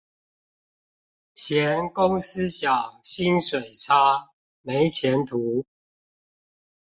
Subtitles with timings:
[1.35, 4.31] 嫌公司小、薪水差、
[4.63, 5.63] 沒前途